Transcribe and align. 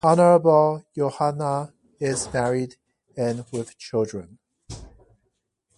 Honourable 0.03 0.83
Yohanna 0.97 1.73
is 1.99 2.33
married 2.33 2.75
and 3.15 3.45
with 3.51 3.77
children. 3.77 4.39